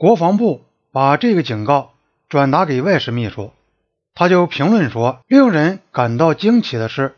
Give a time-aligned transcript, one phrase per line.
[0.00, 0.62] 国防部
[0.92, 1.92] 把这个警告
[2.30, 3.52] 转达给外事秘书，
[4.14, 7.16] 他就评论说：“令人感到惊奇的是，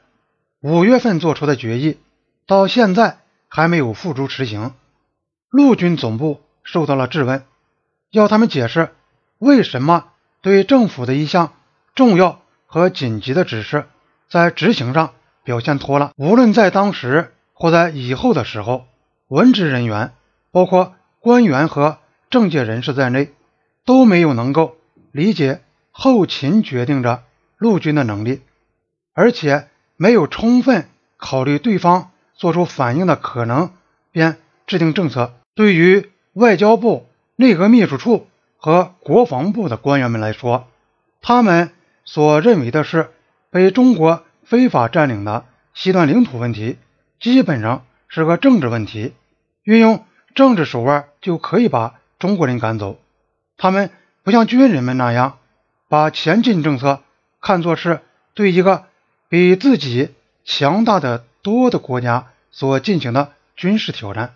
[0.61, 2.01] 五月份做出的决议
[2.45, 4.73] 到现在还没有付诸实行。
[5.49, 7.45] 陆军总部受到了质问，
[8.11, 8.89] 要他们解释
[9.39, 10.07] 为什么
[10.41, 11.53] 对政府的一项
[11.95, 13.87] 重要和紧急的指示
[14.29, 15.13] 在执行上
[15.45, 16.11] 表现拖拉。
[16.17, 18.87] 无论在当时或在以后的时候，
[19.29, 20.15] 文职人员，
[20.51, 21.99] 包括官员和。”
[22.33, 23.31] 政界人士在内
[23.85, 24.79] 都没有能够
[25.13, 27.25] 理解后勤决定着
[27.59, 28.41] 陆军的能力，
[29.13, 29.69] 而且
[29.99, 33.71] 没有充分考虑对方做出反应的可能，
[34.13, 35.35] 便制定政策。
[35.55, 37.07] 对于外交部、
[37.37, 38.27] 内阁秘书处
[38.57, 40.67] 和国防部的官员们来说，
[41.21, 41.71] 他们
[42.07, 43.11] 所认为的是
[43.51, 46.79] 被中国非法占领的西段领土问题，
[47.21, 49.13] 基本上是个政治问题，
[49.65, 51.99] 运用政治手腕就可以把。
[52.23, 53.01] 中国人赶走，
[53.57, 53.91] 他们
[54.23, 55.39] 不像军人们那样
[55.89, 57.03] 把前进政策
[57.41, 58.01] 看作是
[58.33, 58.85] 对一个
[59.29, 64.35] 比自己强大的多的国家所进行的军事挑战，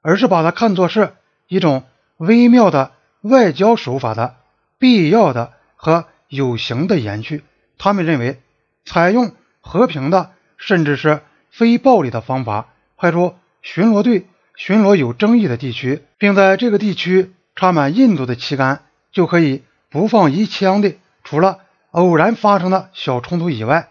[0.00, 1.12] 而是把它看作是
[1.48, 1.82] 一种
[2.18, 4.36] 微妙的外交手法的
[4.78, 7.42] 必要的和有形的延续。
[7.78, 8.40] 他们认为，
[8.84, 14.28] 采用和平的甚至是非暴力的方法，派出巡逻队。
[14.56, 21.58] 巡逻有争议的地区，并在这个地区插满印度的旗杆，就可以不放一枪的，除了
[21.90, 23.88] 偶然发生的小冲突以外，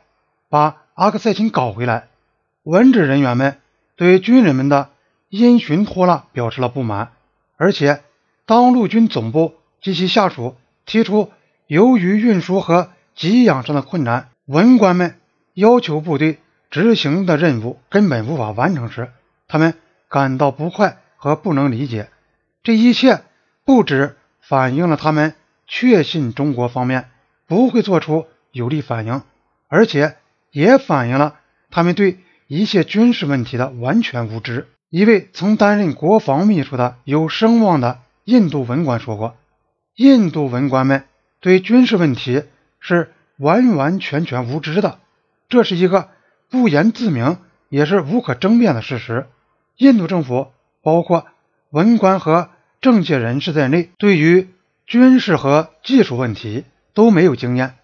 [0.50, 2.08] 把阿克塞钦搞回来。
[2.64, 3.58] 文职人员们
[3.98, 4.90] 对军人们的
[5.28, 7.12] 因循拖拉表示了不满，
[7.58, 8.02] 而且
[8.46, 10.56] 当陆军总部及其下属
[10.86, 11.32] 提出
[11.68, 15.20] 由于运输和给养上的困难，文官们
[15.54, 16.40] 要求部队
[16.70, 19.10] 执行的任务根本无法完成时，
[19.50, 19.74] 他们。
[20.14, 22.12] 感到不快和不能理解，
[22.62, 23.24] 这一切
[23.66, 25.34] 不只反映了他们
[25.66, 27.10] 确信中国方面
[27.48, 29.24] 不会做出有力反应，
[29.70, 30.18] 而且
[30.52, 31.40] 也反映了
[31.72, 34.68] 他们对一切军事问题的完全无知。
[34.92, 39.36] 一位曾担任国防秘书的有声望的印度文官说过
[39.98, 41.06] ：“印度文官们
[41.40, 42.44] 对军事问题
[42.80, 45.00] 是完完全全无知的，
[45.50, 46.10] 这是一个
[46.52, 47.40] 不言自明
[47.70, 49.26] 也是无可争辩的事实。”
[49.78, 50.52] 印度政府
[50.82, 51.26] 包括
[51.70, 52.50] 文官和
[52.82, 54.50] 政界人士在内，对于
[54.86, 57.76] 军事和技术问题都没有经验。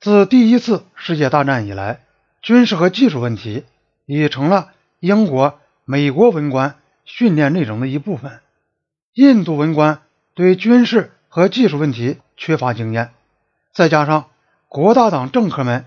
[0.00, 2.00] 自第一次世界大战以来，
[2.42, 3.64] 军事和技术问题
[4.06, 4.70] 已成了
[5.00, 8.40] 英国、美国文官训练内容的一部分。
[9.14, 10.00] 印度文官
[10.34, 13.10] 对军事和技术问题缺乏经验，
[13.72, 14.26] 再加上
[14.68, 15.84] 国大党政客们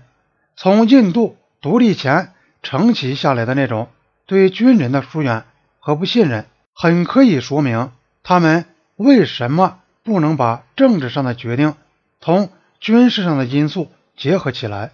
[0.56, 3.88] 从印度独立前承袭下来的那种。
[4.26, 5.44] 对军人的疏远
[5.78, 7.92] 和不信任，很可以说明
[8.24, 8.64] 他们
[8.96, 11.74] 为什么不能把政治上的决定
[12.18, 12.50] 同
[12.80, 14.90] 军事上的因素结合起来，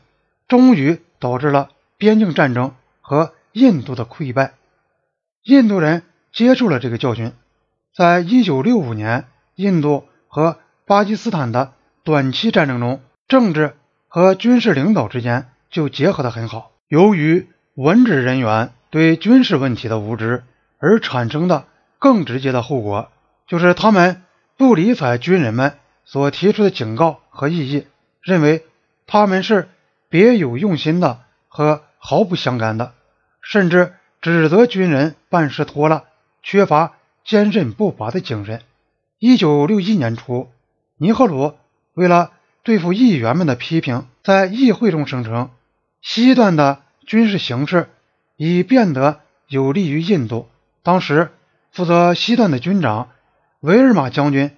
[0.48, 4.52] 终于导致了边境战争和印度的溃败。
[5.44, 7.32] 印度人接受了这个教训，
[7.96, 11.72] 在一九六五年印度和巴基斯坦的
[12.04, 13.74] 短期战争中，政治
[14.08, 16.72] 和军事领导之间就结合得很好。
[16.86, 18.72] 由于文职人员。
[18.92, 20.44] 对军事问题的无知
[20.78, 21.64] 而产生的
[21.98, 23.10] 更直接的后果，
[23.46, 24.22] 就是他们
[24.58, 27.86] 不理睬军人们所提出的警告和异议，
[28.20, 28.66] 认为
[29.06, 29.70] 他们是
[30.10, 32.92] 别有用心的和毫不相干的，
[33.40, 36.04] 甚至指责军人办事拖拉，
[36.42, 36.92] 缺乏
[37.24, 38.60] 坚韧不拔的精神。
[39.18, 40.50] 一九六一年初，
[40.98, 41.54] 尼赫鲁
[41.94, 42.32] 为了
[42.62, 45.48] 对付议员们的批评，在议会中声称
[46.02, 47.88] 西段的军事形势。
[48.44, 50.48] 以变得有利于印度。
[50.82, 51.30] 当时
[51.70, 53.10] 负责西段的军长
[53.60, 54.50] 维尔马将军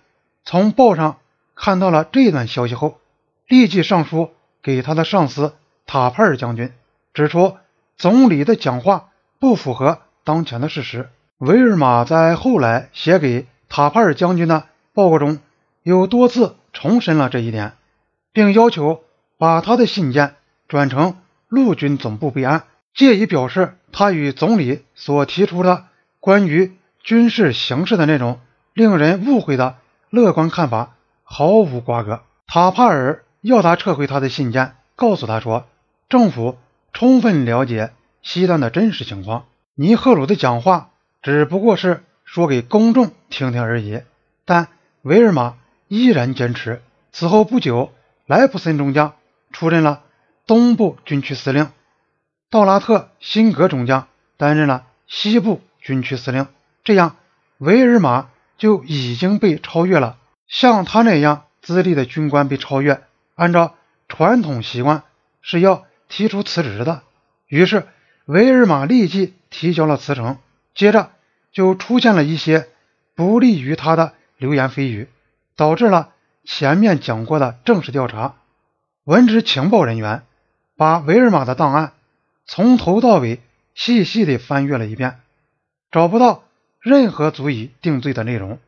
[0.42, 1.18] 从报上
[1.54, 2.98] 看到了这段消息后，
[3.46, 4.30] 立即上书
[4.62, 5.52] 给他的上司
[5.84, 6.72] 塔帕尔将军，
[7.12, 7.58] 指出
[7.98, 11.10] 总理的讲话不符合当前的事实。
[11.36, 15.40] 维尔马在后来写给塔帕尔将军的报告中，
[15.82, 17.74] 又多次重申了这一点，
[18.32, 19.04] 并要求
[19.36, 20.36] 把他的信件
[20.68, 21.18] 转成
[21.48, 22.64] 陆军总部备案。
[22.94, 25.86] 借以表示他与总理所提出的
[26.20, 28.40] 关于军事形势的那种
[28.72, 29.76] 令人误会的
[30.10, 32.22] 乐观看法毫无瓜葛。
[32.46, 35.66] 塔帕尔要他撤回他的信件，告诉他说，
[36.08, 36.56] 政府
[36.92, 37.90] 充分了解
[38.22, 39.46] 西段的真实情况。
[39.74, 40.90] 尼赫鲁的讲话
[41.20, 44.00] 只不过是说给公众听听而已。
[44.44, 44.68] 但
[45.02, 45.56] 维尔玛
[45.88, 46.80] 依然坚持。
[47.12, 47.92] 此后不久，
[48.26, 49.14] 莱普森中将
[49.52, 50.02] 出任了
[50.46, 51.68] 东部军区司令。
[52.54, 54.06] 道拉特·辛格中将
[54.36, 56.46] 担任了西部军区司令，
[56.84, 57.16] 这样
[57.58, 58.28] 维尔玛
[58.58, 63.02] 就已经被超越了像他那样资历的军官被超越，
[63.34, 63.74] 按照
[64.06, 65.02] 传统习惯
[65.42, 67.02] 是要提出辞职的。
[67.48, 67.88] 于是
[68.24, 70.38] 维尔玛立即提交了辞呈，
[70.76, 71.10] 接着
[71.50, 72.68] 就出现了一些
[73.16, 75.08] 不利于他的流言蜚语，
[75.56, 76.10] 导致了
[76.44, 78.36] 前面讲过的正式调查。
[79.02, 80.22] 文职情报人员
[80.76, 81.94] 把维尔玛的档案
[82.46, 83.40] 从头到尾
[83.74, 85.20] 细细地翻阅了一遍，
[85.90, 86.44] 找不到
[86.80, 88.58] 任何足以定罪的内容，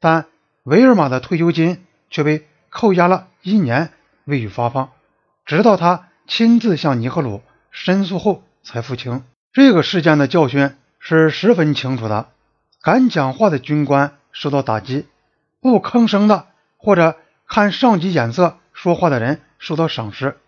[0.00, 0.26] 但。
[0.64, 3.92] 维尔玛的退休金却被扣押了一年
[4.24, 4.92] 未予发放，
[5.44, 9.24] 直到他亲自向尼赫鲁申诉后才付清。
[9.52, 12.28] 这个事件的教训是十分清楚的：
[12.80, 15.06] 敢讲话的军官受到打击，
[15.60, 16.46] 不吭声的
[16.78, 20.38] 或者看上级眼色说话的人受到赏识，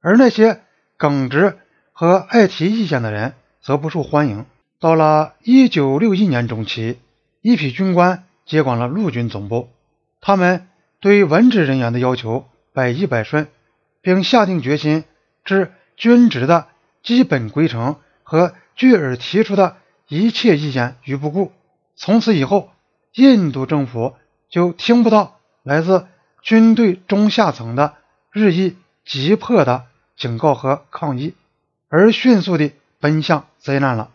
[0.00, 0.62] 而那些
[0.96, 1.58] 耿直
[1.98, 4.46] 和爱提意见的人则不受欢迎。
[4.78, 7.00] 到了1961年中期，
[7.42, 8.22] 一批军官。
[8.46, 9.68] 接管了陆军总部，
[10.20, 10.68] 他们
[11.00, 13.48] 对文职人员的要求百依百顺，
[14.00, 15.02] 并下定决心
[15.44, 16.68] 置军职的
[17.02, 21.50] 基本规程和巨尔提出的一切意见于不顾。
[21.96, 22.70] 从此以后，
[23.12, 24.14] 印度政府
[24.48, 26.06] 就听不到来自
[26.40, 27.96] 军队中下层的
[28.30, 29.86] 日益急迫的
[30.16, 31.34] 警告和抗议，
[31.88, 34.10] 而迅速地奔向灾难了。